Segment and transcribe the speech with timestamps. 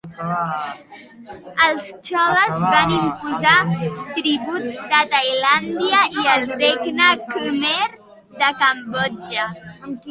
[1.65, 3.53] Els Txoles van imposar
[4.17, 7.89] tribut de Tailàndia i el regne Khmer
[8.43, 9.51] de Cambodja.